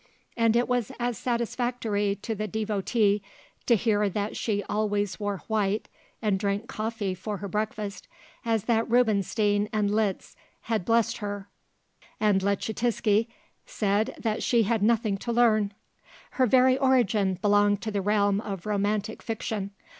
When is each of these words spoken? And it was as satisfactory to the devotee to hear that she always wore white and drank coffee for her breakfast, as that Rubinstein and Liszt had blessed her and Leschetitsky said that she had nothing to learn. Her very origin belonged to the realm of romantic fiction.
And 0.35 0.55
it 0.55 0.67
was 0.67 0.91
as 0.99 1.15
satisfactory 1.15 2.15
to 2.23 2.33
the 2.33 2.47
devotee 2.47 3.21
to 3.67 3.75
hear 3.75 4.09
that 4.09 4.35
she 4.35 4.63
always 4.63 5.19
wore 5.19 5.43
white 5.45 5.89
and 6.23 6.39
drank 6.39 6.67
coffee 6.67 7.13
for 7.13 7.37
her 7.37 7.47
breakfast, 7.47 8.07
as 8.43 8.63
that 8.63 8.89
Rubinstein 8.89 9.69
and 9.71 9.93
Liszt 9.93 10.35
had 10.61 10.85
blessed 10.85 11.17
her 11.17 11.49
and 12.19 12.41
Leschetitsky 12.41 13.27
said 13.67 14.15
that 14.17 14.41
she 14.41 14.63
had 14.63 14.81
nothing 14.81 15.17
to 15.19 15.31
learn. 15.31 15.71
Her 16.31 16.47
very 16.47 16.79
origin 16.79 17.37
belonged 17.39 17.83
to 17.83 17.91
the 17.91 18.01
realm 18.01 18.41
of 18.41 18.65
romantic 18.65 19.21
fiction. 19.21 19.69